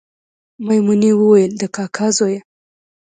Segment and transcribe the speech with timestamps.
[0.65, 2.41] میمونې ویل د کاکا زویه